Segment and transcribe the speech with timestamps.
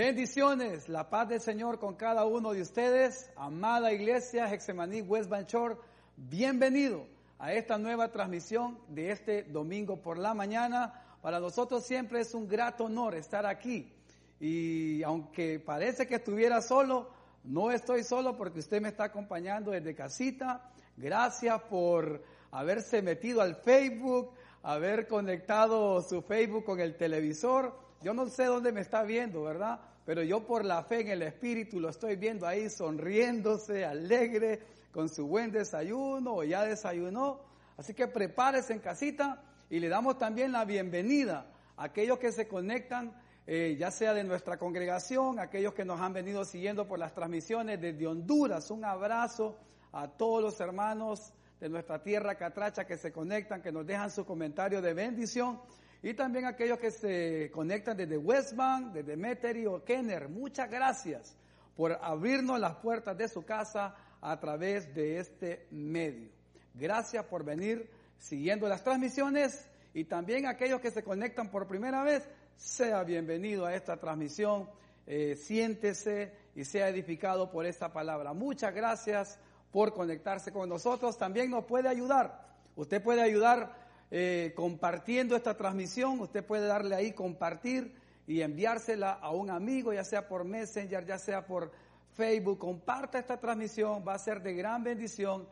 [0.00, 3.32] Bendiciones, la paz del Señor con cada uno de ustedes.
[3.34, 5.82] Amada iglesia Hexemaní West Banchor,
[6.16, 7.04] bienvenido
[7.40, 11.02] a esta nueva transmisión de este domingo por la mañana.
[11.20, 13.92] Para nosotros siempre es un grato honor estar aquí.
[14.38, 17.10] Y aunque parece que estuviera solo,
[17.42, 20.70] no estoy solo porque usted me está acompañando desde casita.
[20.96, 22.22] Gracias por
[22.52, 24.30] haberse metido al Facebook,
[24.62, 29.80] haber conectado su Facebook con el televisor yo no sé dónde me está viendo, ¿verdad?
[30.08, 34.58] Pero yo por la fe en el Espíritu lo estoy viendo ahí sonriéndose, alegre,
[34.90, 37.40] con su buen desayuno o ya desayunó.
[37.76, 42.48] Así que prepárese en casita y le damos también la bienvenida a aquellos que se
[42.48, 43.12] conectan,
[43.46, 47.78] eh, ya sea de nuestra congregación, aquellos que nos han venido siguiendo por las transmisiones
[47.78, 48.70] desde Honduras.
[48.70, 49.58] Un abrazo
[49.92, 54.24] a todos los hermanos de nuestra tierra catracha que se conectan, que nos dejan su
[54.24, 55.60] comentario de bendición
[56.02, 60.28] y también aquellos que se conectan desde Westbank, desde Metairie o Kenner.
[60.28, 61.36] Muchas gracias
[61.76, 66.30] por abrirnos las puertas de su casa a través de este medio.
[66.74, 72.28] Gracias por venir siguiendo las transmisiones y también aquellos que se conectan por primera vez,
[72.56, 74.68] sea bienvenido a esta transmisión,
[75.06, 78.32] eh, siéntese y sea edificado por esta palabra.
[78.32, 79.38] Muchas gracias
[79.72, 81.18] por conectarse con nosotros.
[81.18, 82.46] También nos puede ayudar.
[82.76, 86.20] Usted puede ayudar eh, compartiendo esta transmisión.
[86.20, 87.94] Usted puede darle ahí compartir
[88.26, 91.72] y enviársela a un amigo, ya sea por Messenger, ya sea por
[92.14, 92.58] Facebook.
[92.58, 95.46] Comparta esta transmisión, va a ser de gran bendición.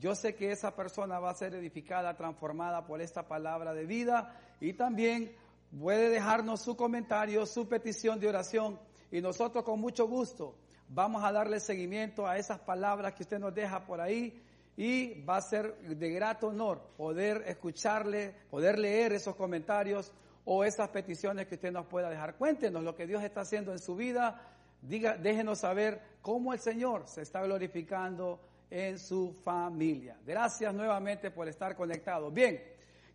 [0.00, 4.36] Yo sé que esa persona va a ser edificada, transformada por esta palabra de vida
[4.60, 5.34] y también
[5.80, 8.78] puede dejarnos su comentario, su petición de oración
[9.10, 10.56] y nosotros con mucho gusto
[10.88, 14.42] vamos a darle seguimiento a esas palabras que usted nos deja por ahí
[14.76, 20.12] y va a ser de grato honor poder escucharle, poder leer esos comentarios
[20.44, 22.36] o esas peticiones que usted nos pueda dejar.
[22.36, 24.40] Cuéntenos lo que Dios está haciendo en su vida,
[24.82, 30.16] diga, déjenos saber cómo el Señor se está glorificando en su familia.
[30.26, 32.32] Gracias nuevamente por estar conectados.
[32.34, 32.60] Bien,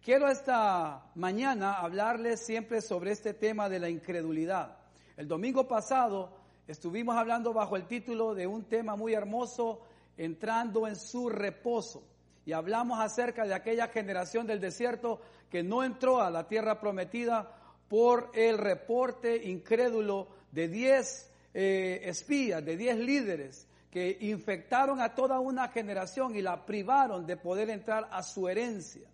[0.01, 4.77] quiero esta mañana hablarles siempre sobre este tema de la incredulidad.
[5.17, 6.31] El domingo pasado
[6.65, 9.81] estuvimos hablando bajo el título de un tema muy hermoso,
[10.19, 12.03] entrando en su reposo.
[12.45, 17.55] Y hablamos acerca de aquella generación del desierto que no entró a la tierra prometida
[17.87, 25.39] por el reporte incrédulo de diez eh, espías, de diez líderes que infectaron a toda
[25.39, 29.07] una generación y la privaron de poder entrar a su herencia.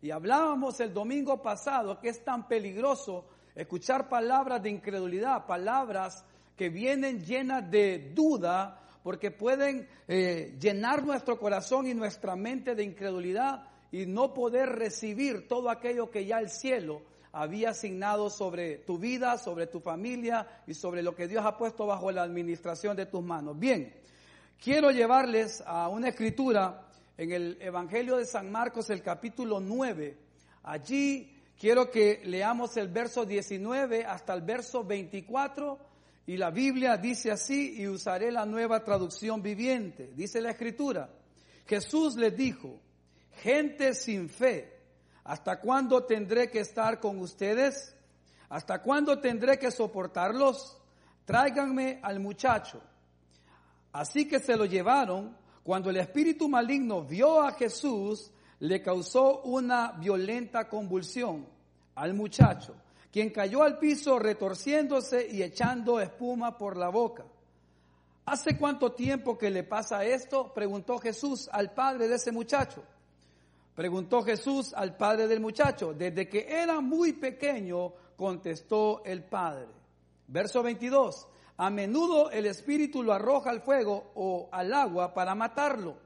[0.00, 6.24] Y hablábamos el domingo pasado que es tan peligroso escuchar palabras de incredulidad, palabras
[6.56, 12.82] que vienen llenas de duda, porque pueden eh, llenar nuestro corazón y nuestra mente de
[12.82, 18.98] incredulidad y no poder recibir todo aquello que ya el cielo había asignado sobre tu
[18.98, 23.06] vida, sobre tu familia y sobre lo que Dios ha puesto bajo la administración de
[23.06, 23.56] tus manos.
[23.56, 23.94] Bien,
[24.60, 30.18] quiero llevarles a una escritura en el Evangelio de San Marcos, el capítulo 9.
[30.64, 35.94] Allí quiero que leamos el verso 19 hasta el verso 24
[36.26, 40.10] y la Biblia dice así, y usaré la nueva traducción viviente.
[40.16, 41.08] Dice la escritura,
[41.66, 42.80] Jesús les dijo,
[43.42, 44.76] gente sin fe,
[45.22, 47.94] ¿hasta cuándo tendré que estar con ustedes?
[48.48, 50.76] ¿Hasta cuándo tendré que soportarlos?
[51.24, 52.80] Tráiganme al muchacho.
[53.92, 55.36] Así que se lo llevaron.
[55.62, 61.46] Cuando el espíritu maligno vio a Jesús, le causó una violenta convulsión
[61.94, 62.74] al muchacho
[63.16, 67.24] quien cayó al piso retorciéndose y echando espuma por la boca.
[68.26, 70.52] ¿Hace cuánto tiempo que le pasa esto?
[70.52, 72.82] Preguntó Jesús al padre de ese muchacho.
[73.74, 75.94] Preguntó Jesús al padre del muchacho.
[75.94, 79.68] Desde que era muy pequeño, contestó el padre.
[80.28, 81.26] Verso 22.
[81.56, 85.96] A menudo el espíritu lo arroja al fuego o al agua para matarlo.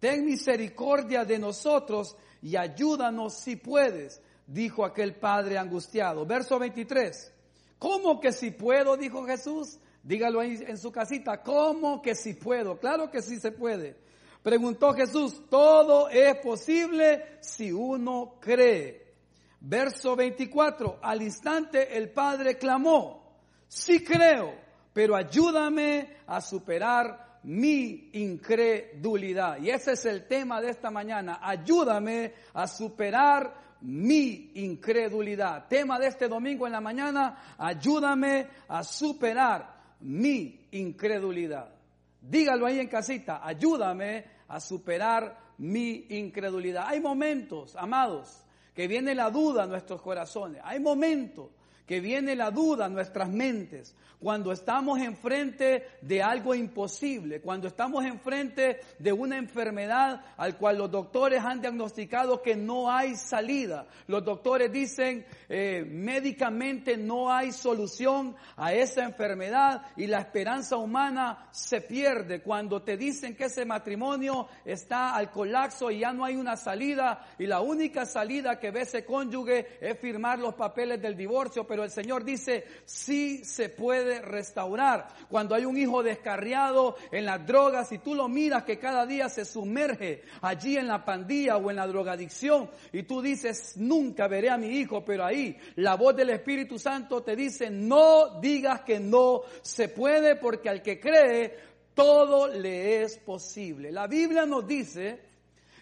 [0.00, 6.26] Ten misericordia de nosotros y ayúdanos si puedes dijo aquel padre angustiado.
[6.26, 7.32] Verso 23.
[7.78, 8.96] ¿Cómo que si puedo?
[8.96, 9.78] dijo Jesús.
[10.02, 11.42] Dígalo en su casita.
[11.42, 12.78] ¿Cómo que si puedo?
[12.78, 13.96] Claro que sí se puede.
[14.42, 19.14] Preguntó Jesús, todo es posible si uno cree.
[19.60, 24.54] Verso 24, al instante el Padre clamó, sí creo,
[24.94, 29.58] pero ayúdame a superar mi incredulidad.
[29.58, 35.68] Y ese es el tema de esta mañana, ayúdame a superar mi incredulidad.
[35.68, 41.74] Tema de este domingo en la mañana, ayúdame a superar mi incredulidad.
[42.20, 46.84] Dígalo ahí en casita, ayúdame a superar mi incredulidad.
[46.86, 48.44] Hay momentos, amados,
[48.74, 50.60] que viene la duda a nuestros corazones.
[50.64, 51.50] Hay momentos
[51.90, 58.04] que viene la duda a nuestras mentes, cuando estamos enfrente de algo imposible, cuando estamos
[58.04, 63.86] enfrente de una enfermedad al cual los doctores han diagnosticado que no hay salida.
[64.06, 71.48] Los doctores dicen eh, médicamente no hay solución a esa enfermedad y la esperanza humana
[71.50, 76.36] se pierde cuando te dicen que ese matrimonio está al colapso y ya no hay
[76.36, 81.16] una salida y la única salida que ve ese cónyuge es firmar los papeles del
[81.16, 85.08] divorcio, pero el Señor dice sí se puede restaurar.
[85.28, 89.28] Cuando hay un hijo descarriado en las drogas y tú lo miras que cada día
[89.28, 94.50] se sumerge allí en la pandilla o en la drogadicción y tú dices, nunca veré
[94.50, 99.00] a mi hijo, pero ahí la voz del Espíritu Santo te dice, no digas que
[99.00, 103.90] no se puede porque al que cree, todo le es posible.
[103.92, 105.20] La Biblia nos dice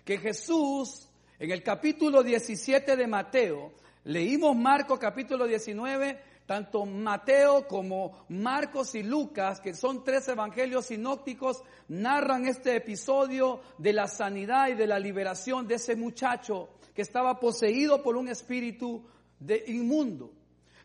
[0.04, 1.08] que Jesús,
[1.38, 3.72] en el capítulo 17 de Mateo,
[4.08, 11.62] leímos Marcos capítulo 19, tanto Mateo como Marcos y Lucas, que son tres evangelios sinópticos,
[11.88, 17.38] narran este episodio de la sanidad y de la liberación de ese muchacho que estaba
[17.38, 19.04] poseído por un espíritu
[19.38, 20.32] de inmundo.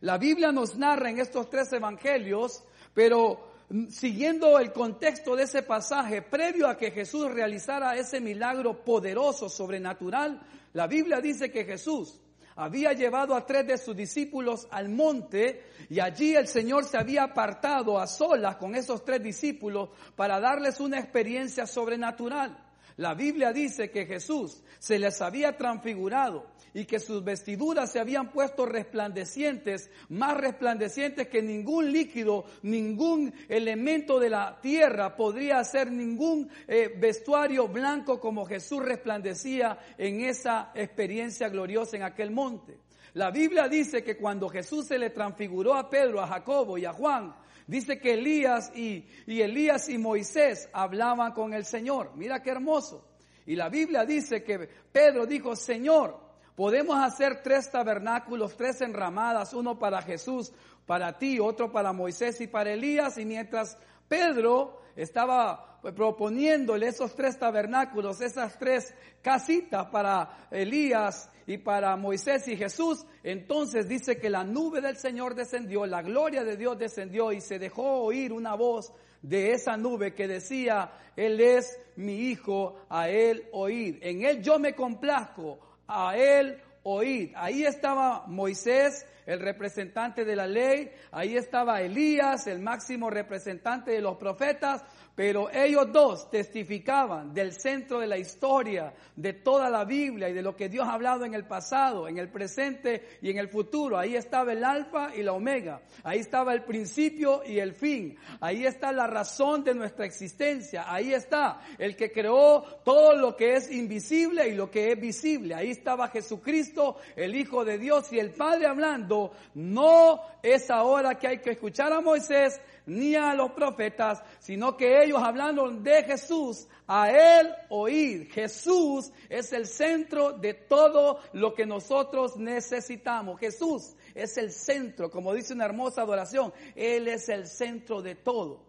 [0.01, 2.61] La Biblia nos narra en estos tres evangelios,
[2.93, 3.53] pero
[3.87, 10.41] siguiendo el contexto de ese pasaje, previo a que Jesús realizara ese milagro poderoso, sobrenatural,
[10.73, 12.19] la Biblia dice que Jesús
[12.55, 17.23] había llevado a tres de sus discípulos al monte y allí el Señor se había
[17.23, 22.62] apartado a solas con esos tres discípulos para darles una experiencia sobrenatural.
[22.97, 28.31] La Biblia dice que Jesús se les había transfigurado y que sus vestiduras se habían
[28.31, 36.49] puesto resplandecientes, más resplandecientes que ningún líquido, ningún elemento de la tierra podría hacer ningún
[36.67, 42.79] eh, vestuario blanco como Jesús resplandecía en esa experiencia gloriosa en aquel monte.
[43.13, 46.93] La Biblia dice que cuando Jesús se le transfiguró a Pedro, a Jacobo y a
[46.93, 47.35] Juan,
[47.67, 52.11] Dice que Elías y, Elías y Moisés hablaban con el Señor.
[52.15, 53.07] Mira qué hermoso.
[53.45, 56.19] Y la Biblia dice que Pedro dijo, Señor,
[56.55, 60.53] podemos hacer tres tabernáculos, tres enramadas, uno para Jesús,
[60.85, 63.17] para ti, otro para Moisés y para Elías.
[63.17, 63.77] Y mientras
[64.07, 72.55] Pedro estaba proponiéndole esos tres tabernáculos, esas tres casitas para Elías y para Moisés y
[72.55, 77.41] Jesús, entonces dice que la nube del Señor descendió, la gloria de Dios descendió y
[77.41, 83.09] se dejó oír una voz de esa nube que decía, Él es mi hijo, a
[83.09, 83.99] Él oír.
[84.01, 87.31] En Él yo me complazco, a Él oír.
[87.35, 94.01] Ahí estaba Moisés, el representante de la ley, ahí estaba Elías, el máximo representante de
[94.01, 94.83] los profetas,
[95.15, 100.41] pero ellos dos testificaban del centro de la historia, de toda la Biblia y de
[100.41, 103.97] lo que Dios ha hablado en el pasado, en el presente y en el futuro.
[103.97, 105.81] Ahí estaba el alfa y la omega.
[106.03, 108.17] Ahí estaba el principio y el fin.
[108.39, 110.91] Ahí está la razón de nuestra existencia.
[110.91, 115.53] Ahí está el que creó todo lo que es invisible y lo que es visible.
[115.53, 119.31] Ahí estaba Jesucristo, el Hijo de Dios y el Padre hablando.
[119.53, 125.03] No es ahora que hay que escuchar a Moisés, ni a los profetas, sino que
[125.03, 128.29] ellos hablando de Jesús, a Él oír.
[128.31, 133.39] Jesús es el centro de todo lo que nosotros necesitamos.
[133.39, 138.65] Jesús es el centro, como dice una hermosa adoración, Él es el centro de todo.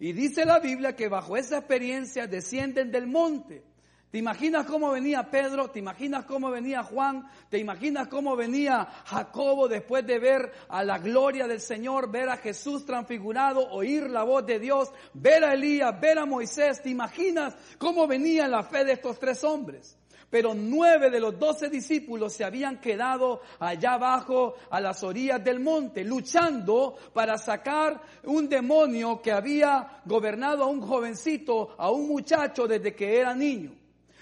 [0.00, 3.67] Y dice la Biblia que bajo esa experiencia descienden del monte.
[4.10, 5.68] ¿Te imaginas cómo venía Pedro?
[5.68, 7.30] ¿Te imaginas cómo venía Juan?
[7.50, 12.38] ¿Te imaginas cómo venía Jacobo después de ver a la gloria del Señor, ver a
[12.38, 16.80] Jesús transfigurado, oír la voz de Dios, ver a Elías, ver a Moisés?
[16.80, 19.98] ¿Te imaginas cómo venía la fe de estos tres hombres?
[20.30, 25.60] Pero nueve de los doce discípulos se habían quedado allá abajo a las orillas del
[25.60, 32.66] monte, luchando para sacar un demonio que había gobernado a un jovencito, a un muchacho
[32.66, 33.77] desde que era niño.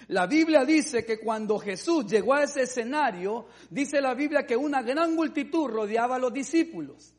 [0.09, 4.83] La Biblia dice que cuando Jesús llegó a ese escenario, dice la Biblia que una
[4.83, 7.13] gran multitud rodeaba a los discípulos.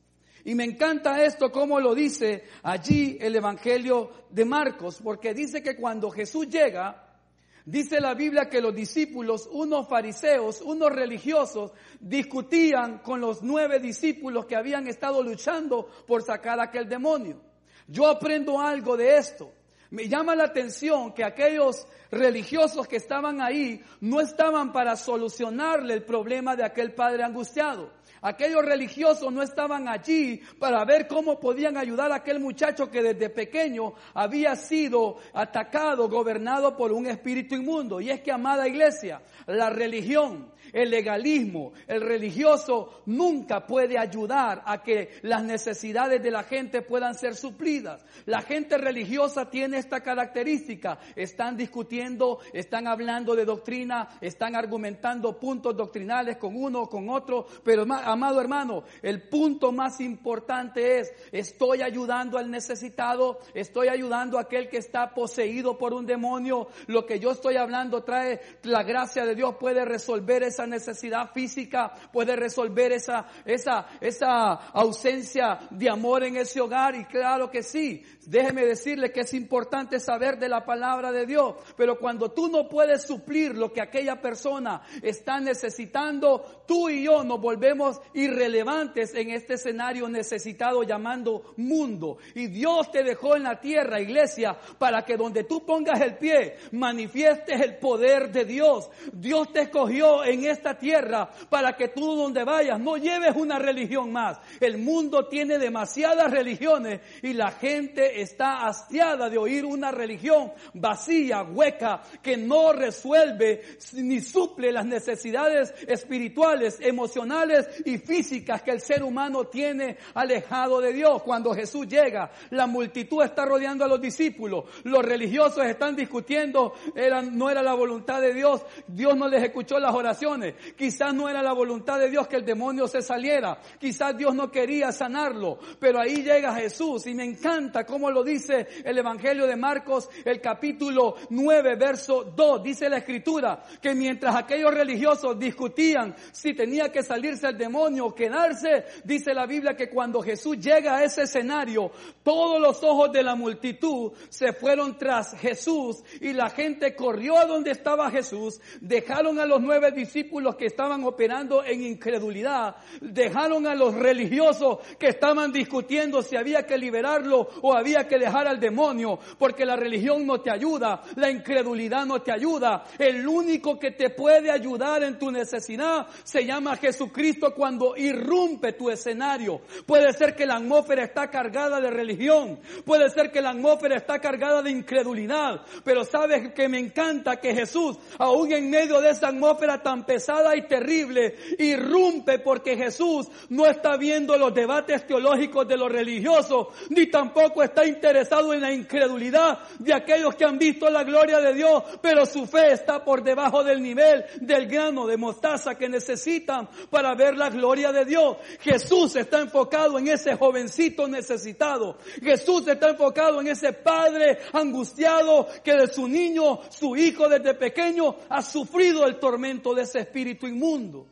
[0.46, 5.76] Y me encanta esto, como lo dice allí el Evangelio de Marcos, porque dice que
[5.76, 7.18] cuando Jesús llega,
[7.66, 14.46] dice la Biblia que los discípulos, unos fariseos, unos religiosos, discutían con los nueve discípulos
[14.46, 17.42] que habían estado luchando por sacar aquel demonio.
[17.86, 19.52] Yo aprendo algo de esto.
[19.90, 26.04] Me llama la atención que aquellos religiosos que estaban ahí no estaban para solucionarle el
[26.04, 27.92] problema de aquel padre angustiado.
[28.22, 33.30] Aquellos religiosos no estaban allí para ver cómo podían ayudar a aquel muchacho que desde
[33.30, 38.02] pequeño había sido atacado, gobernado por un espíritu inmundo.
[38.02, 44.82] Y es que, amada iglesia, la religión el legalismo, el religioso nunca puede ayudar a
[44.84, 48.06] que las necesidades de la gente puedan ser suplidas.
[48.26, 51.00] La gente religiosa tiene esta característica.
[51.16, 57.46] Están discutiendo, están hablando de doctrina, están argumentando puntos doctrinales con uno o con otro.
[57.64, 64.42] Pero amado hermano, el punto más importante es, estoy ayudando al necesitado, estoy ayudando a
[64.42, 66.68] aquel que está poseído por un demonio.
[66.88, 71.94] Lo que yo estoy hablando trae la gracia de Dios, puede resolver esa necesidad física,
[72.12, 76.96] puede resolver esa, esa, esa ausencia de amor en ese hogar.
[76.96, 81.56] Y claro que sí, déjeme decirle que es importante saber de la palabra de Dios.
[81.76, 87.24] Pero cuando tú no puedes suplir lo que aquella persona está necesitando, tú y yo
[87.24, 92.18] nos volvemos irrelevantes en este escenario necesitado llamando mundo.
[92.34, 96.56] Y Dios te dejó en la tierra, iglesia, para que donde tú pongas el pie,
[96.72, 98.90] manifiestes el poder de Dios.
[99.14, 104.12] Dios te escogió en esta tierra para que tú donde vayas no lleves una religión
[104.12, 104.40] más.
[104.60, 111.44] El mundo tiene demasiadas religiones y la gente está hastiada de oír una religión vacía,
[111.44, 119.04] hueca, que no resuelve ni suple las necesidades espirituales, emocionales y físicas que el ser
[119.04, 121.24] humano tiene alejado de Dios.
[121.24, 127.22] Cuando Jesús llega, la multitud está rodeando a los discípulos, los religiosos están discutiendo, era,
[127.22, 130.37] no era la voluntad de Dios, Dios no les escuchó las oraciones,
[130.76, 133.60] Quizás no era la voluntad de Dios que el demonio se saliera.
[133.80, 135.60] Quizás Dios no quería sanarlo.
[135.80, 140.40] Pero ahí llega Jesús y me encanta cómo lo dice el Evangelio de Marcos, el
[140.42, 142.64] capítulo 9, verso 2.
[142.64, 148.16] Dice la escritura que mientras aquellos religiosos discutían si tenía que salirse el demonio o
[148.16, 151.92] quedarse, dice la Biblia que cuando Jesús llega a ese escenario,
[152.24, 157.46] todos los ojos de la multitud se fueron tras Jesús y la gente corrió a
[157.46, 163.68] donde estaba Jesús, dejaron a los nueve discípulos los que estaban operando en incredulidad, dejaron
[163.68, 168.60] a los religiosos que estaban discutiendo si había que liberarlo o había que dejar al
[168.60, 172.86] demonio, porque la religión no te ayuda, la incredulidad no te ayuda.
[172.98, 178.90] El único que te puede ayudar en tu necesidad se llama Jesucristo cuando irrumpe tu
[178.90, 179.62] escenario.
[179.86, 184.20] Puede ser que la atmósfera está cargada de religión, puede ser que la atmósfera está
[184.20, 189.30] cargada de incredulidad, pero sabes que me encanta que Jesús, aún en medio de esa
[189.30, 190.17] atmósfera tan pesada,
[190.56, 197.08] y terrible irrumpe porque Jesús no está viendo los debates teológicos de los religiosos, ni
[197.08, 201.84] tampoco está interesado en la incredulidad de aquellos que han visto la gloria de Dios,
[202.02, 207.16] pero su fe está por debajo del nivel del grano de mostaza que necesitan para
[207.16, 208.38] ver la gloria de Dios.
[208.60, 211.98] Jesús está enfocado en ese jovencito necesitado.
[212.22, 218.16] Jesús está enfocado en ese padre angustiado que de su niño, su hijo desde pequeño,
[218.30, 221.06] ha sufrido el tormento de ese espíritu inmundo.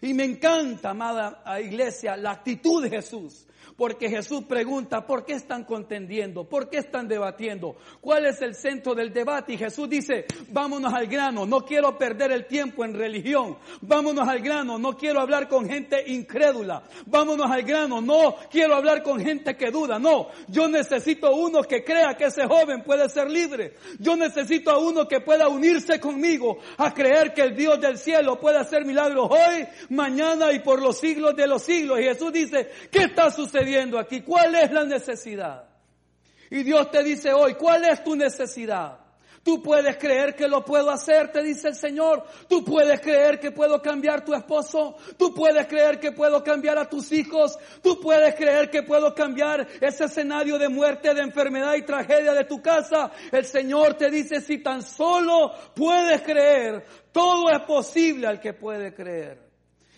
[0.00, 3.45] Y me encanta, amada iglesia, la actitud de Jesús.
[3.76, 6.48] Porque Jesús pregunta, ¿por qué están contendiendo?
[6.48, 7.76] ¿Por qué están debatiendo?
[8.00, 9.52] ¿Cuál es el centro del debate?
[9.52, 13.58] Y Jesús dice, vámonos al grano, no quiero perder el tiempo en religión.
[13.82, 16.84] Vámonos al grano, no quiero hablar con gente incrédula.
[17.04, 19.98] Vámonos al grano, no quiero hablar con gente que duda.
[19.98, 23.74] No, yo necesito uno que crea que ese joven puede ser libre.
[23.98, 28.40] Yo necesito a uno que pueda unirse conmigo a creer que el Dios del cielo
[28.40, 32.00] puede hacer milagros hoy, mañana y por los siglos de los siglos.
[32.00, 33.65] Y Jesús dice, ¿qué está sucediendo?
[33.66, 34.20] Viendo aquí?
[34.20, 35.64] ¿Cuál es la necesidad?
[36.50, 39.00] Y Dios te dice hoy, ¿cuál es tu necesidad?
[39.42, 42.24] Tú puedes creer que lo puedo hacer, te dice el Señor.
[42.48, 44.96] Tú puedes creer que puedo cambiar tu esposo.
[45.16, 47.56] Tú puedes creer que puedo cambiar a tus hijos.
[47.80, 52.44] Tú puedes creer que puedo cambiar ese escenario de muerte, de enfermedad y tragedia de
[52.44, 53.12] tu casa.
[53.30, 58.92] El Señor te dice, si tan solo puedes creer, todo es posible al que puede
[58.94, 59.46] creer.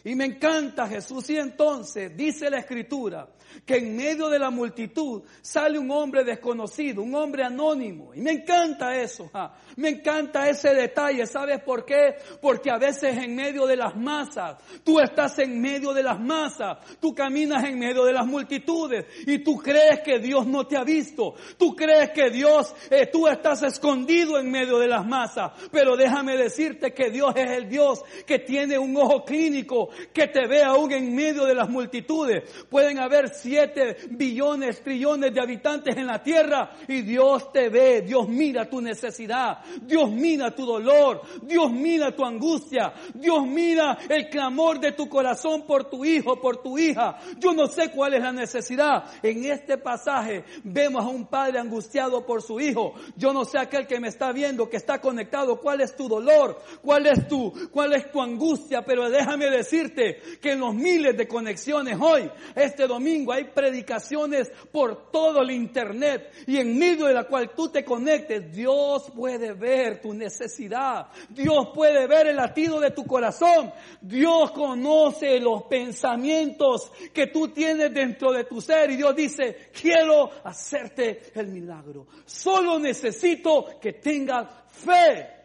[0.04, 1.30] Y me encanta Jesús.
[1.30, 3.26] Y entonces dice la escritura
[3.64, 8.14] que en medio de la multitud sale un hombre desconocido, un hombre anónimo.
[8.14, 9.30] Y me encanta eso.
[9.76, 11.26] Me encanta ese detalle.
[11.26, 12.16] ¿Sabes por qué?
[12.40, 16.78] Porque a veces en medio de las masas, tú estás en medio de las masas,
[17.00, 20.84] tú caminas en medio de las multitudes y tú crees que Dios no te ha
[20.84, 21.34] visto.
[21.56, 25.52] Tú crees que Dios, eh, tú estás escondido en medio de las masas.
[25.70, 30.46] Pero déjame decirte que Dios es el Dios que tiene un ojo clínico que te
[30.46, 32.66] ve aún en medio de las multitudes.
[32.68, 38.28] Pueden haber siete billones, trillones de habitantes en la tierra y Dios te ve, Dios
[38.28, 44.80] mira tu necesidad, Dios mira tu dolor, Dios mira tu angustia, Dios mira el clamor
[44.80, 47.18] de tu corazón por tu hijo, por tu hija.
[47.38, 49.04] Yo no sé cuál es la necesidad.
[49.22, 52.94] En este pasaje vemos a un padre angustiado por su hijo.
[53.16, 56.60] Yo no sé aquel que me está viendo, que está conectado, cuál es tu dolor,
[56.82, 61.28] cuál es tu, cuál es tu angustia, pero déjame decirte que en los miles de
[61.28, 67.24] conexiones hoy, este domingo, hay predicaciones por todo el internet y en medio de la
[67.24, 72.90] cual tú te conectes, Dios puede ver tu necesidad, Dios puede ver el latido de
[72.90, 79.14] tu corazón, Dios conoce los pensamientos que tú tienes dentro de tu ser y Dios
[79.14, 82.06] dice, quiero hacerte el milagro.
[82.24, 85.37] Solo necesito que tengas fe.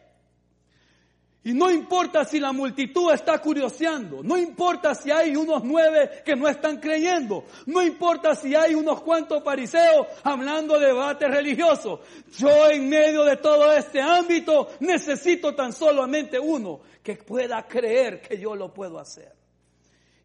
[1.46, 6.38] Y no importa si la multitud está curioseando, no importa si hay unos nueve que
[6.38, 12.00] no están creyendo, no importa si hay unos cuantos fariseos hablando de debate religioso.
[12.38, 18.40] Yo en medio de todo este ámbito necesito tan solamente uno que pueda creer que
[18.40, 19.36] yo lo puedo hacer.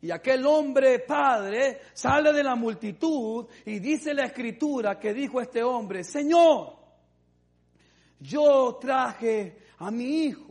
[0.00, 5.64] Y aquel hombre padre sale de la multitud y dice la escritura que dijo este
[5.64, 6.76] hombre, Señor,
[8.20, 10.47] yo traje a mi hijo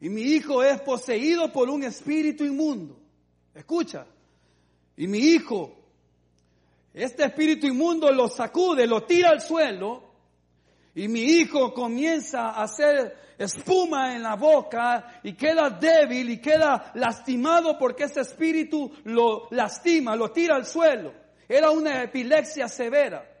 [0.00, 2.98] y mi hijo es poseído por un espíritu inmundo.
[3.54, 4.06] Escucha.
[4.96, 5.76] Y mi hijo,
[6.92, 10.02] este espíritu inmundo lo sacude, lo tira al suelo.
[10.94, 16.92] Y mi hijo comienza a hacer espuma en la boca y queda débil y queda
[16.94, 21.12] lastimado porque este espíritu lo lastima, lo tira al suelo.
[21.48, 23.33] Era una epilepsia severa.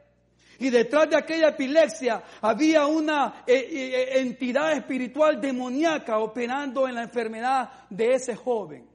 [0.58, 7.02] Y detrás de aquella epilepsia había una eh, eh, entidad espiritual demoníaca operando en la
[7.02, 8.86] enfermedad de ese joven.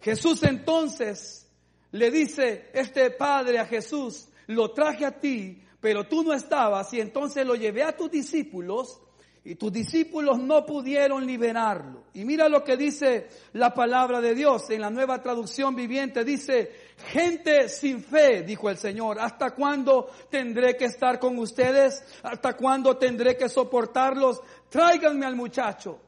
[0.00, 1.48] Jesús entonces
[1.92, 7.00] le dice este padre a Jesús, lo traje a ti, pero tú no estabas y
[7.00, 9.00] entonces lo llevé a tus discípulos
[9.44, 12.04] y tus discípulos no pudieron liberarlo.
[12.14, 16.24] Y mira lo que dice la palabra de Dios en la nueva traducción viviente.
[16.24, 16.70] Dice,
[17.02, 22.02] gente sin fe, dijo el Señor, ¿hasta cuándo tendré que estar con ustedes?
[22.22, 24.40] ¿Hasta cuándo tendré que soportarlos?
[24.68, 26.00] Tráiganme al muchacho.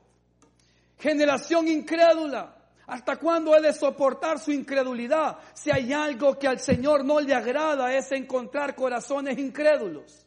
[0.98, 2.56] Generación incrédula.
[2.86, 5.38] ¿Hasta cuándo he de soportar su incredulidad?
[5.54, 10.26] Si hay algo que al Señor no le agrada es encontrar corazones incrédulos.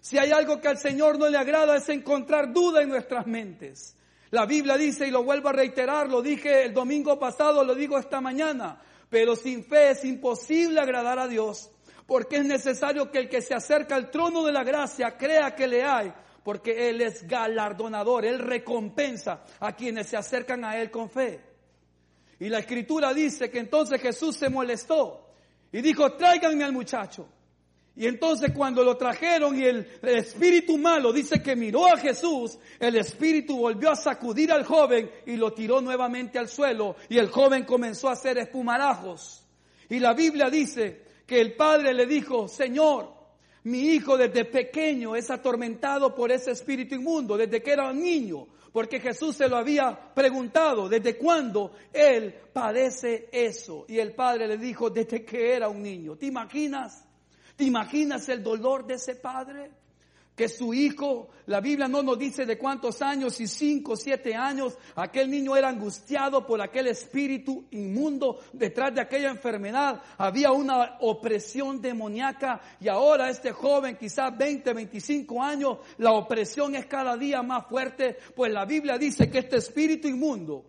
[0.00, 3.96] Si hay algo que al Señor no le agrada es encontrar duda en nuestras mentes.
[4.30, 7.98] La Biblia dice, y lo vuelvo a reiterar, lo dije el domingo pasado, lo digo
[7.98, 8.80] esta mañana,
[9.10, 11.70] pero sin fe es imposible agradar a Dios,
[12.06, 15.66] porque es necesario que el que se acerca al trono de la gracia crea que
[15.66, 16.12] le hay,
[16.44, 21.40] porque Él es galardonador, Él recompensa a quienes se acercan a Él con fe.
[22.38, 25.26] Y la escritura dice que entonces Jesús se molestó
[25.72, 27.28] y dijo, tráiganme al muchacho.
[28.00, 32.96] Y entonces cuando lo trajeron y el, espíritu malo dice que miró a Jesús, el
[32.96, 37.66] espíritu volvió a sacudir al joven y lo tiró nuevamente al suelo y el joven
[37.66, 39.46] comenzó a hacer espumarajos.
[39.90, 43.12] Y la Biblia dice que el padre le dijo, Señor,
[43.64, 48.46] mi hijo desde pequeño es atormentado por ese espíritu inmundo, desde que era un niño,
[48.72, 53.84] porque Jesús se lo había preguntado, ¿desde cuándo él padece eso?
[53.88, 56.16] Y el padre le dijo, desde que era un niño.
[56.16, 57.09] ¿Te imaginas?
[57.60, 59.70] ¿Te imaginas el dolor de ese padre?
[60.34, 64.78] Que su hijo, la Biblia no nos dice de cuántos años, si cinco, siete años,
[64.94, 70.00] aquel niño era angustiado por aquel espíritu inmundo detrás de aquella enfermedad.
[70.16, 76.86] Había una opresión demoníaca y ahora este joven, quizás 20, 25 años, la opresión es
[76.86, 80.64] cada día más fuerte, pues la Biblia dice que este espíritu inmundo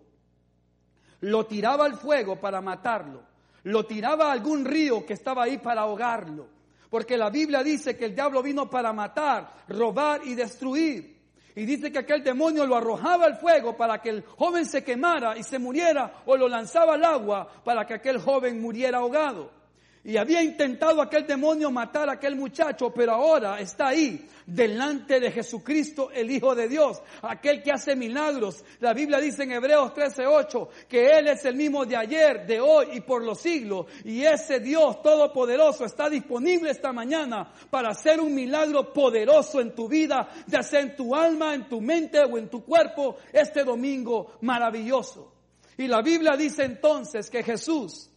[1.22, 3.24] lo tiraba al fuego para matarlo,
[3.64, 6.60] lo tiraba a algún río que estaba ahí para ahogarlo
[6.92, 11.22] porque la Biblia dice que el diablo vino para matar, robar y destruir.
[11.56, 15.38] Y dice que aquel demonio lo arrojaba al fuego para que el joven se quemara
[15.38, 19.61] y se muriera o lo lanzaba al agua para que aquel joven muriera ahogado.
[20.04, 25.32] Y había intentado aquel demonio matar a aquel muchacho, pero ahora está ahí, delante de
[25.32, 28.64] Jesucristo, el Hijo de Dios, aquel que hace milagros.
[28.80, 32.88] La Biblia dice en Hebreos 13:8 que Él es el mismo de ayer, de hoy
[32.94, 33.86] y por los siglos.
[34.04, 39.88] Y ese Dios todopoderoso está disponible esta mañana para hacer un milagro poderoso en tu
[39.88, 44.38] vida, ya sea en tu alma, en tu mente o en tu cuerpo, este domingo
[44.42, 45.32] maravilloso.
[45.78, 48.11] Y la Biblia dice entonces que Jesús,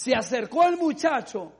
[0.00, 1.52] se acercó al muchacho,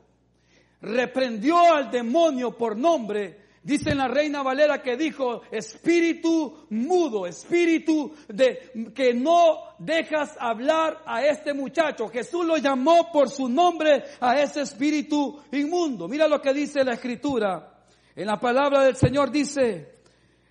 [0.81, 8.93] reprendió al demonio por nombre Dice la Reina Valera que dijo espíritu mudo, espíritu de
[8.95, 12.09] que no dejas hablar a este muchacho.
[12.09, 16.09] Jesús lo llamó por su nombre a ese espíritu inmundo.
[16.09, 17.85] Mira lo que dice la escritura.
[18.17, 19.97] En la palabra del Señor dice,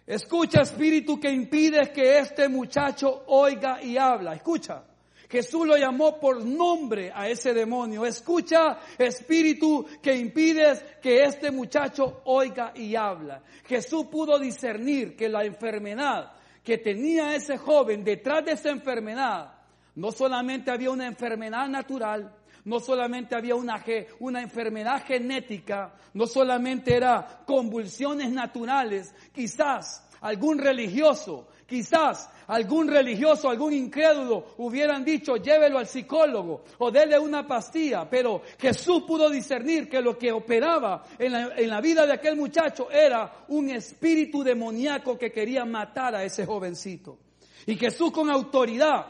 [0.06, 4.36] escucha espíritu que impide que este muchacho oiga y habla.
[4.36, 4.84] Escucha.
[5.30, 8.04] Jesús lo llamó por nombre a ese demonio.
[8.04, 13.44] Escucha, espíritu, que impides que este muchacho oiga y habla.
[13.66, 19.54] Jesús pudo discernir que la enfermedad que tenía ese joven detrás de esa enfermedad,
[19.96, 23.84] no solamente había una enfermedad natural, no solamente había una,
[24.20, 33.74] una enfermedad genética, no solamente era convulsiones naturales, quizás algún religioso Quizás algún religioso, algún
[33.74, 40.02] incrédulo hubieran dicho, llévelo al psicólogo o déle una pastilla, pero Jesús pudo discernir que
[40.02, 45.16] lo que operaba en la, en la vida de aquel muchacho era un espíritu demoníaco
[45.16, 47.20] que quería matar a ese jovencito.
[47.68, 49.06] Y Jesús con autoridad,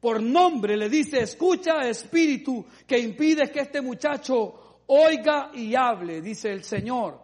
[0.00, 6.50] por nombre, le dice, escucha espíritu que impide que este muchacho oiga y hable, dice
[6.50, 7.23] el Señor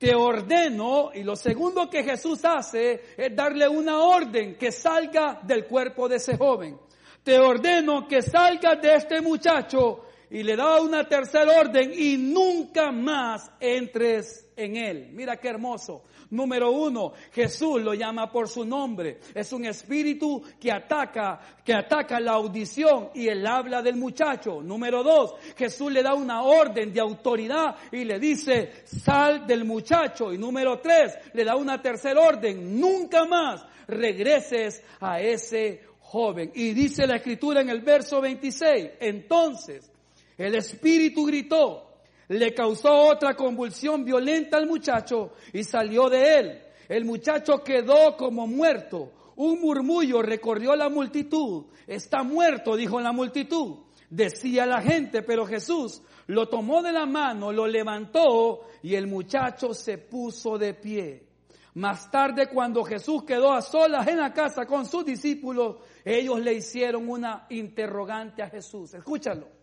[0.00, 5.66] te ordeno, y lo segundo que Jesús hace es darle una orden que salga del
[5.66, 6.78] cuerpo de ese joven.
[7.22, 12.90] Te ordeno que salgas de este muchacho y le da una tercera orden y nunca
[12.90, 15.10] más entres en él.
[15.12, 16.04] Mira qué hermoso.
[16.30, 19.18] Número uno, Jesús lo llama por su nombre.
[19.34, 24.62] Es un espíritu que ataca, que ataca la audición y el habla del muchacho.
[24.62, 30.32] Número dos, Jesús le da una orden de autoridad y le dice, sal del muchacho.
[30.32, 36.52] Y número tres, le da una tercera orden, nunca más regreses a ese joven.
[36.54, 39.90] Y dice la escritura en el verso 26, entonces
[40.38, 41.89] el espíritu gritó,
[42.30, 46.62] le causó otra convulsión violenta al muchacho y salió de él.
[46.88, 49.12] El muchacho quedó como muerto.
[49.34, 51.64] Un murmullo recorrió la multitud.
[51.88, 53.78] Está muerto, dijo la multitud.
[54.08, 59.74] Decía la gente, pero Jesús lo tomó de la mano, lo levantó y el muchacho
[59.74, 61.26] se puso de pie.
[61.74, 66.54] Más tarde, cuando Jesús quedó a solas en la casa con sus discípulos, ellos le
[66.54, 68.94] hicieron una interrogante a Jesús.
[68.94, 69.59] Escúchalo.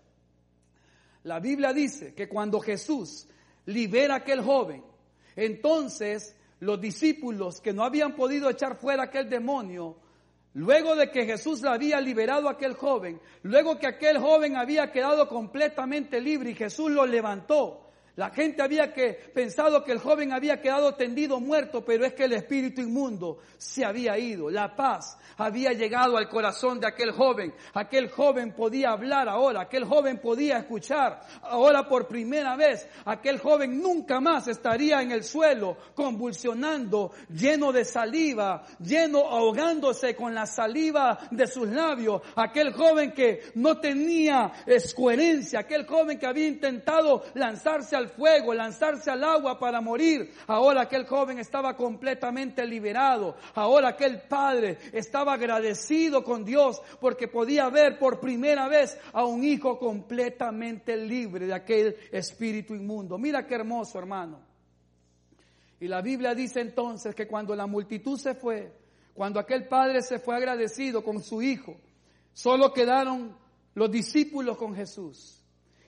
[1.28, 3.28] La Biblia dice que cuando Jesús
[3.66, 4.82] libera a aquel joven,
[5.36, 9.98] entonces los discípulos que no habían podido echar fuera aquel demonio,
[10.54, 14.90] luego de que Jesús le había liberado a aquel joven, luego que aquel joven había
[14.90, 17.87] quedado completamente libre y Jesús lo levantó,
[18.18, 22.24] la gente había que, pensado que el joven había quedado tendido muerto, pero es que
[22.24, 24.50] el espíritu inmundo se había ido.
[24.50, 27.54] La paz había llegado al corazón de aquel joven.
[27.76, 31.22] Aquel joven podía hablar ahora, aquel joven podía escuchar.
[31.44, 37.86] Ahora por primera vez, aquel joven nunca más estaría en el suelo convulsionando, lleno de
[37.86, 42.24] saliva, lleno ahogándose con la saliva de sus labios.
[42.36, 44.52] Aquel joven que no tenía
[44.96, 50.34] coherencia, aquel joven que había intentado lanzarse al fuego, lanzarse al agua para morir.
[50.48, 53.36] Ahora aquel joven estaba completamente liberado.
[53.56, 59.44] Ahora aquel padre estaba agradecido con Dios porque podía ver por primera vez a un
[59.44, 63.18] hijo completamente libre de aquel espíritu inmundo.
[63.18, 64.40] Mira qué hermoso, hermano.
[65.80, 68.72] Y la Biblia dice entonces que cuando la multitud se fue,
[69.14, 71.76] cuando aquel padre se fue agradecido con su hijo,
[72.34, 73.36] solo quedaron
[73.76, 75.37] los discípulos con Jesús.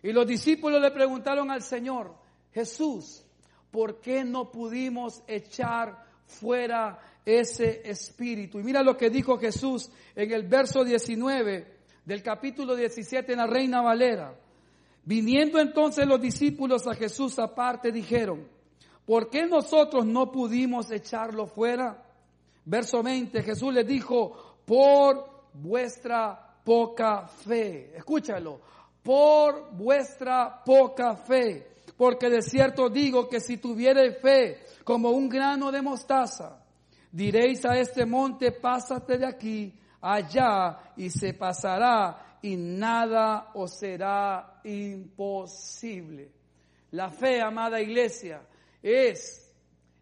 [0.02, 2.16] Y los discípulos le preguntaron al Señor,
[2.54, 3.26] Jesús,
[3.72, 8.60] ¿por qué no pudimos echar fuera ese espíritu?
[8.60, 13.48] Y mira lo que dijo Jesús en el verso 19 del capítulo 17 en la
[13.48, 14.36] Reina Valera.
[15.04, 18.48] Viniendo entonces los discípulos a Jesús aparte, dijeron,
[19.06, 22.06] ¿por qué nosotros no pudimos echarlo fuera?
[22.66, 27.92] Verso 20, Jesús les dijo, por vuestra poca fe.
[27.96, 28.62] Escúchalo,
[29.04, 31.68] por vuestra poca fe.
[31.98, 36.64] Porque de cierto digo que si tuvierais fe como un grano de mostaza,
[37.12, 44.62] diréis a este monte, pásate de aquí allá y se pasará y nada os será
[44.64, 46.32] imposible.
[46.92, 48.42] La fe, amada iglesia,
[48.82, 49.50] es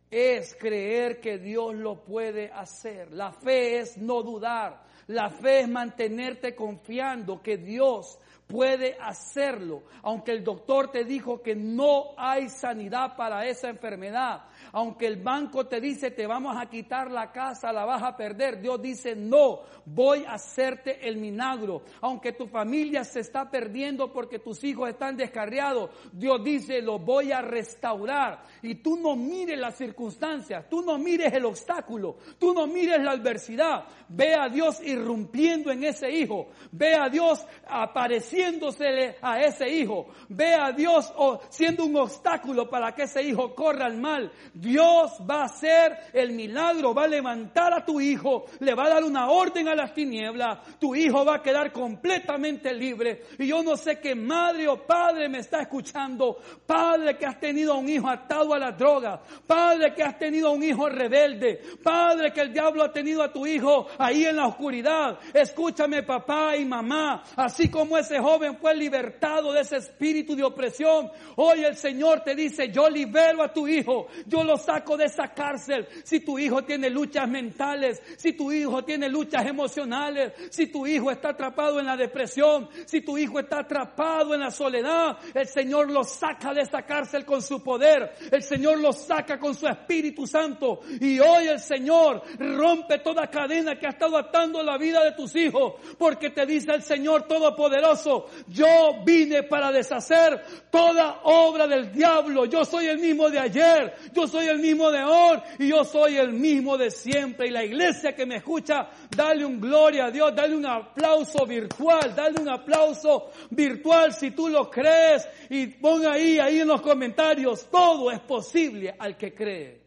[0.10, 3.12] es creer que Dios lo puede hacer.
[3.12, 4.86] La fe es no dudar.
[5.08, 9.84] La fe es mantenerte confiando que Dios puede hacerlo.
[10.02, 15.67] Aunque el doctor te dijo que no hay sanidad para esa enfermedad, aunque el banco
[15.67, 19.62] te dice te vamos a quitar la casa, la vas a perder, Dios dice no,
[19.86, 21.84] voy a hacerte el milagro.
[22.02, 27.32] Aunque tu familia se está perdiendo porque tus hijos están descarriados, Dios dice lo voy
[27.32, 28.43] a restaurar.
[28.62, 33.12] Y tú no mires las circunstancias, tú no mires el obstáculo, tú no mires la
[33.12, 33.86] adversidad.
[34.08, 40.53] Ve a Dios irrumpiendo en ese hijo, ve a Dios apareciéndosele a ese hijo, ve
[40.53, 41.13] a Dios
[41.49, 44.31] siendo un obstáculo para que ese hijo corra al mal.
[44.53, 48.89] Dios va a hacer el milagro, va a levantar a tu hijo, le va a
[48.89, 53.23] dar una orden a las tinieblas, tu hijo va a quedar completamente libre.
[53.39, 57.73] Y yo no sé qué madre o padre me está escuchando, padre que has tenido
[57.73, 61.62] a un hijo atado a la droga, padre que has tenido a un hijo rebelde,
[61.83, 64.87] padre que el diablo ha tenido a tu hijo ahí en la oscuridad.
[65.34, 71.10] Escúchame papá y mamá, así como ese joven fue libertado de ese espíritu de opresión,
[71.36, 75.34] hoy el Señor te dice, yo libero a tu hijo, yo lo saco de esa
[75.34, 75.88] cárcel.
[76.04, 81.12] Si tu hijo tiene luchas mentales, si tu hijo tiene luchas emocionales, si tu hijo
[81.12, 85.91] está atrapado en la depresión, si tu hijo está atrapado en la soledad, el Señor
[85.91, 88.13] lo saca de esa cárcel con su poder.
[88.32, 90.82] El Señor lo saca con su Espíritu Santo.
[91.00, 95.36] Y hoy el Señor rompe toda cadena que ha estado atando la vida de tus
[95.36, 95.74] hijos.
[95.98, 102.46] Porque te dice el Señor Todopoderoso, yo vine para deshacer toda obra del diablo.
[102.46, 103.94] Yo soy el mismo de ayer.
[104.13, 107.48] Yo soy el mismo de hoy y yo soy el mismo de siempre.
[107.48, 112.13] Y la iglesia que me escucha, dale un gloria a Dios, dale un aplauso virtual,
[112.16, 117.70] dale un aplauso virtual si tú lo crees y pon ahí, ahí en los comentarios,
[117.70, 119.87] todo es posible al que cree.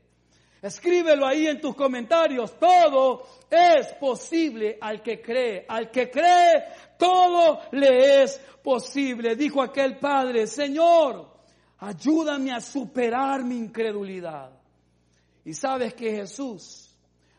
[0.63, 6.65] Escríbelo ahí en tus comentarios, todo es posible al que cree, al que cree,
[6.99, 9.37] todo le es posible.
[9.37, 11.31] Dijo aquel padre, Señor,
[11.79, 14.51] ayúdame a superar mi incredulidad.
[15.47, 16.95] Y sabes que Jesús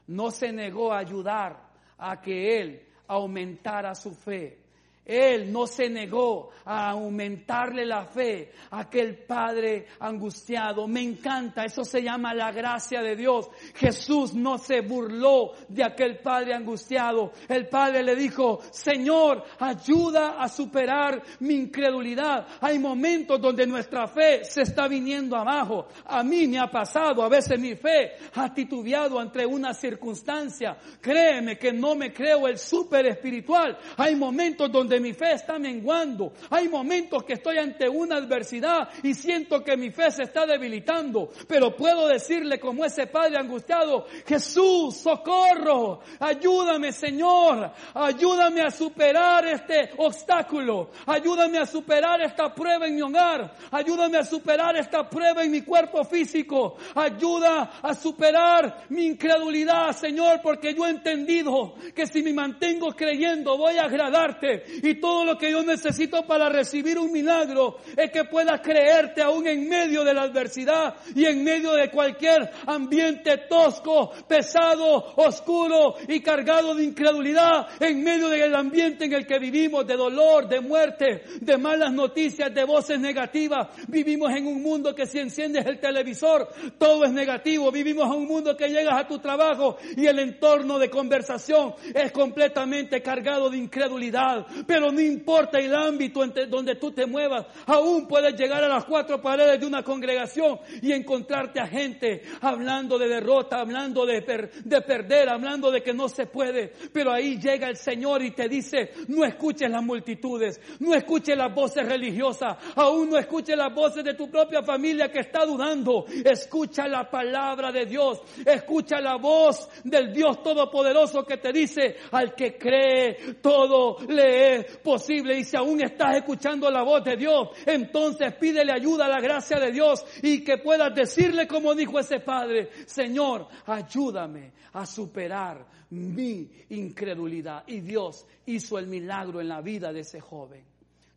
[0.07, 4.60] no se negó a ayudar a que Él aumentara su fe.
[5.05, 10.87] Él no se negó a aumentarle la fe a aquel padre angustiado.
[10.87, 13.49] Me encanta, eso se llama la gracia de Dios.
[13.75, 17.31] Jesús no se burló de aquel padre angustiado.
[17.49, 22.47] El padre le dijo, Señor, ayuda a superar mi incredulidad.
[22.61, 25.87] Hay momentos donde nuestra fe se está viniendo abajo.
[26.05, 30.77] A mí me ha pasado, a veces mi fe ha titubeado ante una circunstancia.
[31.01, 33.77] Créeme que no me creo el súper espiritual.
[33.97, 36.33] Hay momentos donde mi fe está menguando.
[36.49, 41.29] Hay momentos que estoy ante una adversidad y siento que mi fe se está debilitando.
[41.47, 49.91] Pero puedo decirle como ese padre angustiado, Jesús, socorro, ayúdame Señor, ayúdame a superar este
[49.97, 55.51] obstáculo, ayúdame a superar esta prueba en mi hogar, ayúdame a superar esta prueba en
[55.51, 62.21] mi cuerpo físico, ayuda a superar mi incredulidad, Señor, porque yo he entendido que si
[62.21, 67.11] me mantengo creyendo voy a agradarte y todo lo que yo necesito para recibir un
[67.11, 71.89] milagro es que pueda creerte aún en medio de la adversidad y en medio de
[71.89, 79.25] cualquier ambiente tosco, pesado, oscuro y cargado de incredulidad, en medio del ambiente en el
[79.25, 83.67] que vivimos, de dolor, de muerte, de malas noticias, de voces negativas.
[83.87, 87.71] Vivimos en un mundo que si enciendes el televisor, todo es negativo.
[87.71, 92.11] Vivimos en un mundo que llegas a tu trabajo y el entorno de conversación es
[92.11, 94.45] completamente cargado de incredulidad.
[94.71, 99.21] Pero no importa el ámbito donde tú te muevas, aún puedes llegar a las cuatro
[99.21, 104.21] paredes de una congregación y encontrarte a gente hablando de derrota, hablando de,
[104.63, 106.71] de perder, hablando de que no se puede.
[106.93, 111.53] Pero ahí llega el Señor y te dice, no escuches las multitudes, no escuches las
[111.53, 116.05] voces religiosas, aún no escuches las voces de tu propia familia que está dudando.
[116.23, 122.33] Escucha la palabra de Dios, escucha la voz del Dios Todopoderoso que te dice, al
[122.33, 125.37] que cree, todo le es posible.
[125.37, 129.59] Y si aún estás escuchando la voz de Dios, entonces pídele ayuda a la gracia
[129.59, 136.49] de Dios y que puedas decirle como dijo ese padre, Señor, ayúdame a superar mi
[136.69, 137.63] incredulidad.
[137.67, 140.63] Y Dios hizo el milagro en la vida de ese joven.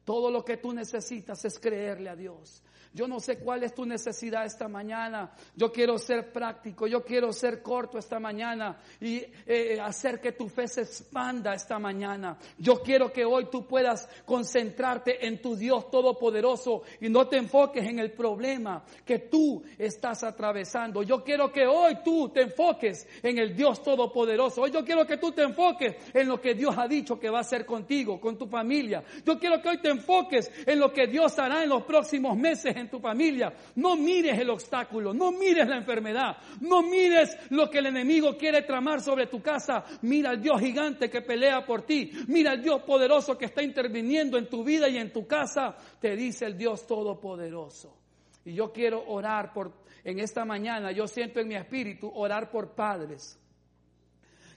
[0.04, 2.63] Todo lo que tú necesitas es creerle a Dios.
[2.94, 5.32] Yo no sé cuál es tu necesidad esta mañana.
[5.56, 10.48] Yo quiero ser práctico, yo quiero ser corto esta mañana y eh, hacer que tu
[10.48, 12.38] fe se expanda esta mañana.
[12.56, 17.84] Yo quiero que hoy tú puedas concentrarte en tu Dios Todopoderoso y no te enfoques
[17.84, 21.02] en el problema que tú estás atravesando.
[21.02, 24.62] Yo quiero que hoy tú te enfoques en el Dios Todopoderoso.
[24.62, 27.38] Hoy yo quiero que tú te enfoques en lo que Dios ha dicho que va
[27.38, 29.02] a hacer contigo, con tu familia.
[29.26, 32.83] Yo quiero que hoy te enfoques en lo que Dios hará en los próximos meses
[32.88, 33.52] tu familia.
[33.76, 38.62] No mires el obstáculo, no mires la enfermedad, no mires lo que el enemigo quiere
[38.62, 39.84] tramar sobre tu casa.
[40.02, 42.10] Mira al Dios gigante que pelea por ti.
[42.28, 45.76] Mira al Dios poderoso que está interviniendo en tu vida y en tu casa.
[46.00, 47.96] Te dice el Dios todopoderoso.
[48.44, 49.72] Y yo quiero orar por,
[50.04, 53.38] en esta mañana, yo siento en mi espíritu orar por padres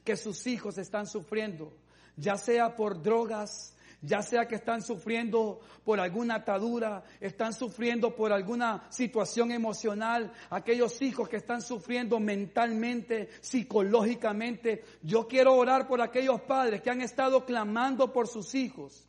[0.04, 1.74] que sus hijos están sufriendo,
[2.16, 3.77] ya sea por drogas,
[4.08, 11.02] ya sea que están sufriendo por alguna atadura, están sufriendo por alguna situación emocional, aquellos
[11.02, 14.84] hijos que están sufriendo mentalmente, psicológicamente.
[15.04, 19.06] Yo quiero orar por aquellos padres que han estado clamando por sus hijos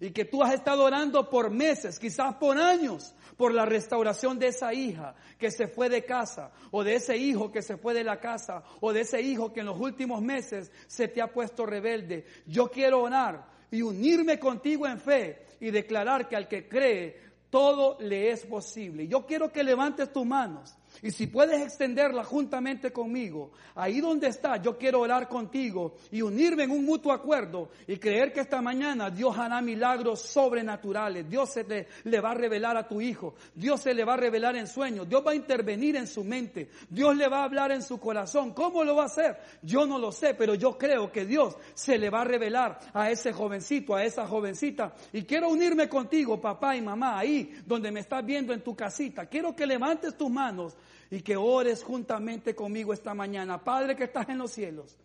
[0.00, 4.48] y que tú has estado orando por meses, quizás por años, por la restauración de
[4.48, 8.04] esa hija que se fue de casa, o de ese hijo que se fue de
[8.04, 11.66] la casa, o de ese hijo que en los últimos meses se te ha puesto
[11.66, 12.24] rebelde.
[12.46, 17.98] Yo quiero orar y unirme contigo en fe y declarar que al que cree, todo
[18.00, 19.08] le es posible.
[19.08, 24.60] Yo quiero que levantes tus manos y si puedes extenderla juntamente conmigo, ahí donde estás,
[24.62, 29.10] yo quiero orar contigo y unirme en un mutuo acuerdo y creer que esta mañana
[29.10, 31.28] Dios hará milagros sobrenaturales.
[31.28, 31.64] Dios se
[32.04, 33.34] le, va a revelar a tu hijo.
[33.54, 35.08] Dios se le va a revelar en sueños.
[35.08, 36.70] Dios va a intervenir en su mente.
[36.88, 38.52] Dios le va a hablar en su corazón.
[38.52, 39.38] ¿Cómo lo va a hacer?
[39.62, 43.10] Yo no lo sé, pero yo creo que Dios se le va a revelar a
[43.10, 44.94] ese jovencito, a esa jovencita.
[45.12, 49.26] Y quiero unirme contigo, papá y mamá, ahí donde me estás viendo en tu casita.
[49.26, 50.76] Quiero que levantes tus manos
[51.10, 53.62] y que ores juntamente conmigo esta mañana.
[53.62, 54.96] Padre que estás en los cielos,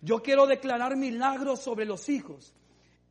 [0.00, 2.54] yo quiero declarar milagros sobre los hijos.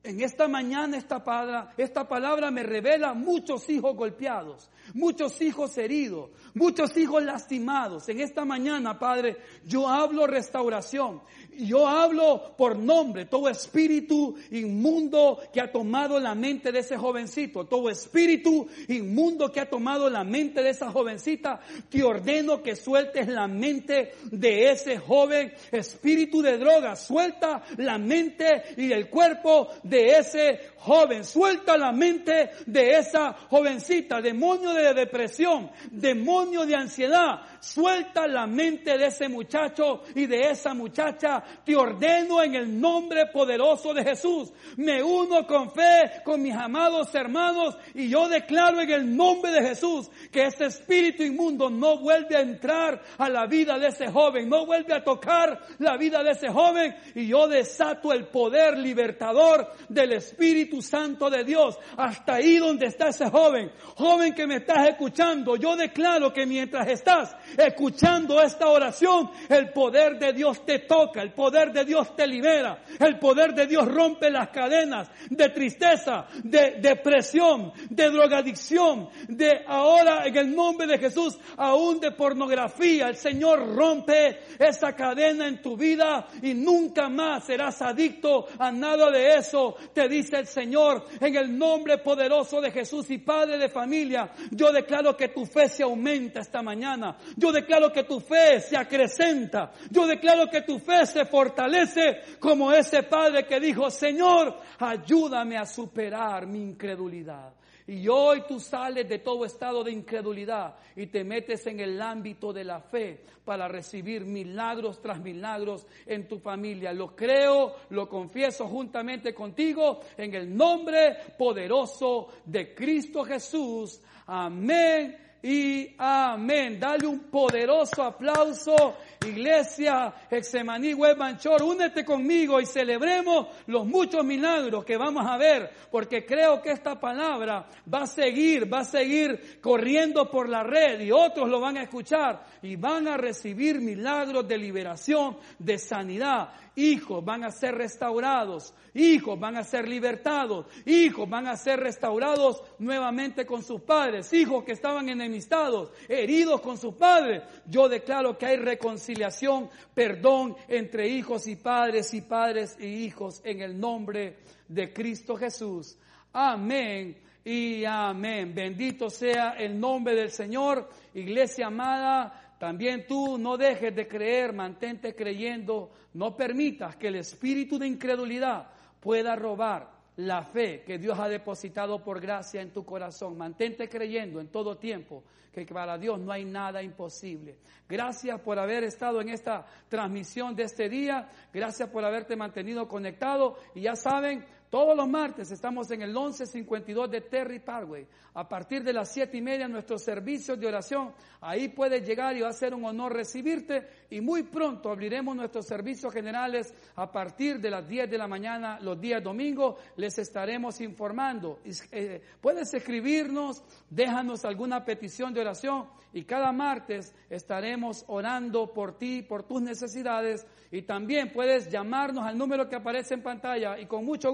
[0.01, 6.29] En esta mañana esta palabra, esta palabra me revela muchos hijos golpeados, muchos hijos heridos,
[6.53, 8.07] muchos hijos lastimados.
[8.07, 11.21] En esta mañana, Padre, yo hablo restauración.
[11.57, 17.65] Yo hablo por nombre, todo espíritu inmundo que ha tomado la mente de ese jovencito,
[17.65, 21.59] todo espíritu inmundo que ha tomado la mente de esa jovencita,
[21.89, 28.63] te ordeno que sueltes la mente de ese joven, espíritu de droga, suelta la mente
[28.77, 35.71] y el cuerpo de ese joven, suelta la mente de esa jovencita, demonio de depresión,
[35.91, 42.41] demonio de ansiedad, suelta la mente de ese muchacho y de esa muchacha, te ordeno
[42.43, 48.09] en el nombre poderoso de Jesús, me uno con fe con mis amados hermanos y
[48.09, 53.01] yo declaro en el nombre de Jesús que este espíritu inmundo no vuelve a entrar
[53.17, 56.95] a la vida de ese joven, no vuelve a tocar la vida de ese joven.
[57.15, 61.77] Y yo desato el poder libertador del Espíritu Santo de Dios.
[61.97, 63.71] Hasta ahí donde está ese joven.
[63.95, 70.17] Joven que me estás escuchando, yo declaro que mientras estás escuchando esta oración, el poder
[70.17, 74.29] de Dios te toca, el poder de Dios te libera, el poder de Dios rompe
[74.29, 81.37] las cadenas de tristeza, de depresión, de drogadicción, de ahora en el nombre de Jesús,
[81.57, 83.07] aún de pornografía.
[83.07, 89.11] El Señor rompe esa cadena en tu vida y nunca más serás adicto a nada
[89.11, 93.69] de eso te dice el Señor, en el nombre poderoso de Jesús y Padre de
[93.69, 97.17] familia, yo declaro que tu fe se aumenta esta mañana.
[97.39, 99.71] Yo declaro que tu fe se acrecenta.
[99.89, 105.65] Yo declaro que tu fe se fortalece como ese Padre que dijo, Señor, ayúdame a
[105.65, 107.53] superar mi incredulidad.
[107.87, 112.51] Y hoy tú sales de todo estado de incredulidad y te metes en el ámbito
[112.51, 116.91] de la fe para recibir milagros tras milagros en tu familia.
[116.91, 124.01] Lo creo, lo confieso juntamente contigo en el nombre poderoso de Cristo Jesús.
[124.27, 126.79] Amén y amén.
[126.79, 131.63] Dale un poderoso aplauso, iglesia Hexemaní Web Manchor.
[131.63, 136.99] Únete conmigo y celebremos los muchos milagros que vamos a ver, porque creo que esta
[136.99, 141.77] palabra va a seguir, va a seguir corriendo por la red y otros lo van
[141.77, 147.75] a escuchar y van a recibir milagros de liberación, de sanidad hijos van a ser
[147.75, 154.31] restaurados, hijos van a ser libertados, hijos van a ser restaurados nuevamente con sus padres,
[154.33, 157.43] hijos que estaban enemistados, heridos con sus padres.
[157.65, 163.61] Yo declaro que hay reconciliación, perdón entre hijos y padres y padres y hijos en
[163.61, 165.97] el nombre de Cristo Jesús.
[166.33, 168.53] Amén y amén.
[168.53, 170.89] Bendito sea el nombre del Señor.
[171.13, 177.79] Iglesia amada, también tú no dejes de creer, mantente creyendo, no permitas que el espíritu
[177.79, 178.67] de incredulidad
[178.99, 183.37] pueda robar la fe que Dios ha depositado por gracia en tu corazón.
[183.37, 187.59] Mantente creyendo en todo tiempo que para Dios no hay nada imposible.
[187.87, 191.29] Gracias por haber estado en esta transmisión de este día.
[191.53, 193.57] Gracias por haberte mantenido conectado.
[193.73, 198.05] Y ya saben, todos los martes estamos en el 1152 de Terry Parkway.
[198.35, 201.11] A partir de las siete y media nuestros servicios de oración.
[201.41, 203.87] Ahí puedes llegar y va a ser un honor recibirte.
[204.11, 208.79] Y muy pronto abriremos nuestros servicios generales a partir de las 10 de la mañana
[208.79, 209.79] los días domingos.
[209.95, 211.59] Les estaremos informando.
[211.91, 219.21] Eh, puedes escribirnos, déjanos alguna petición de oración y cada martes estaremos orando por ti,
[219.21, 224.05] por tus necesidades y también puedes llamarnos al número que aparece en pantalla y con
[224.05, 224.31] mucho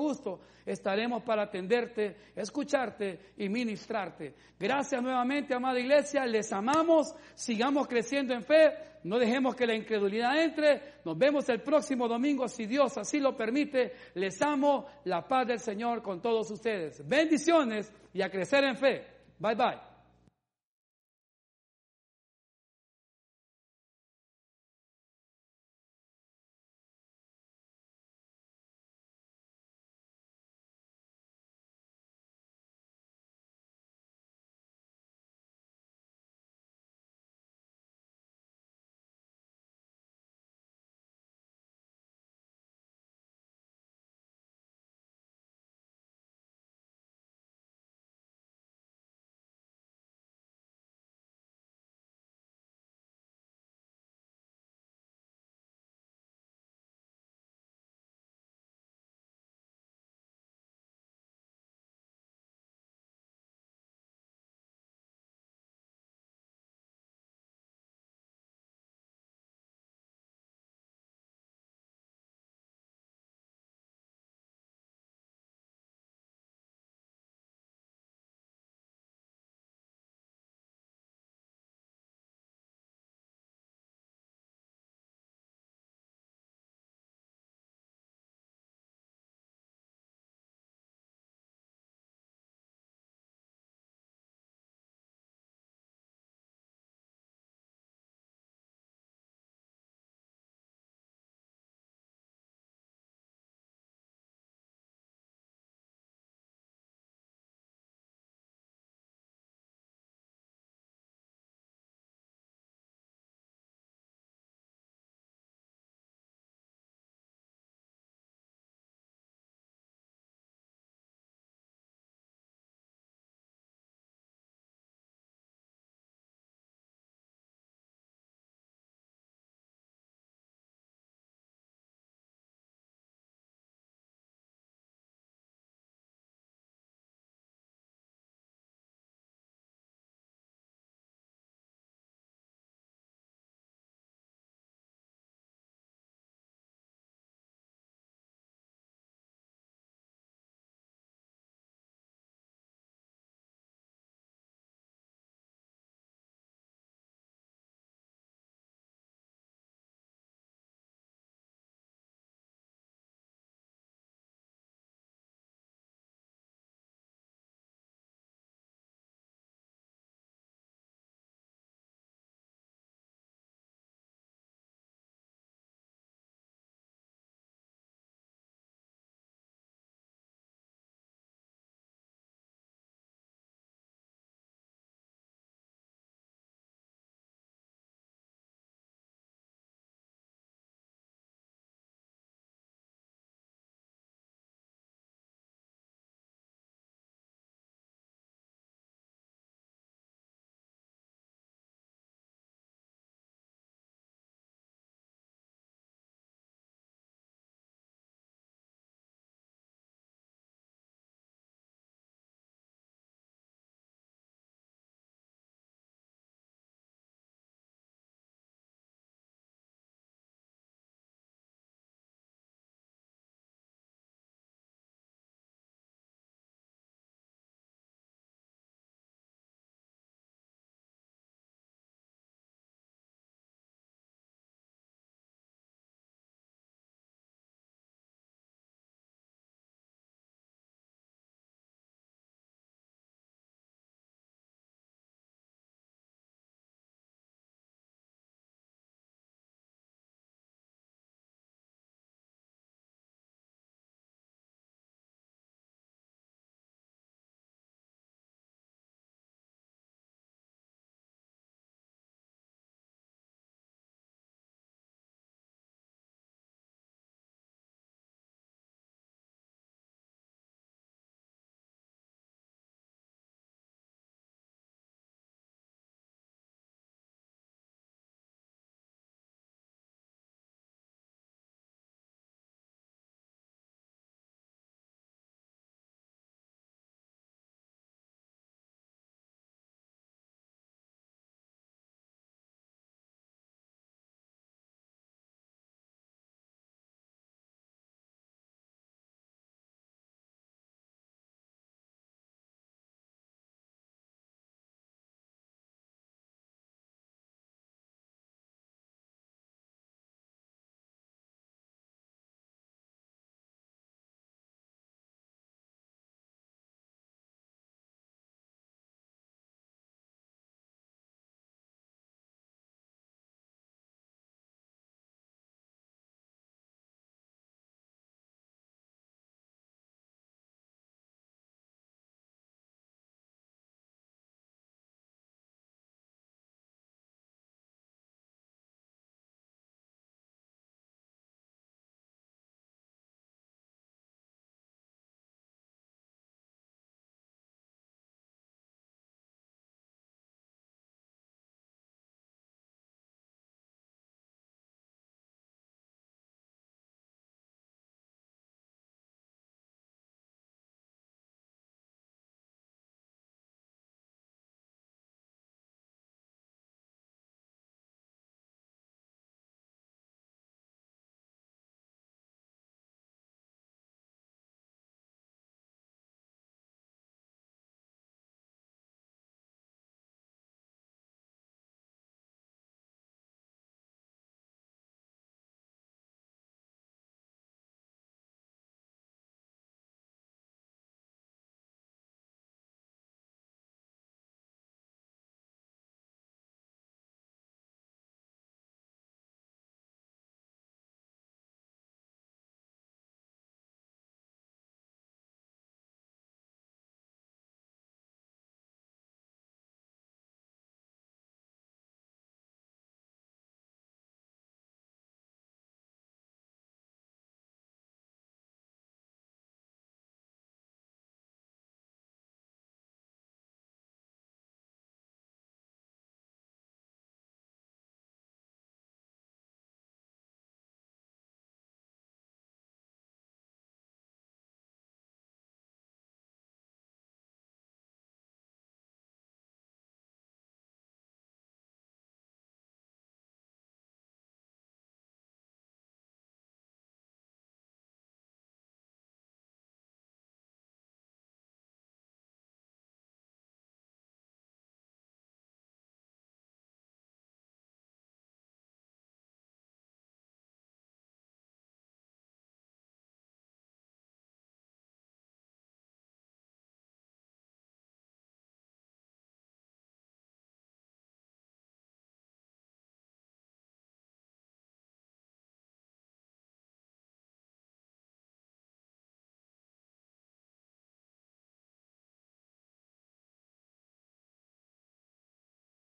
[0.66, 4.34] estaremos para atenderte, escucharte y ministrarte.
[4.60, 8.74] Gracias nuevamente, amada iglesia, les amamos, sigamos creciendo en fe,
[9.04, 13.36] no dejemos que la incredulidad entre, nos vemos el próximo domingo si Dios así lo
[13.36, 17.08] permite, les amo, la paz del Señor con todos ustedes.
[17.08, 19.08] Bendiciones y a crecer en fe.
[19.40, 19.95] Bye bye.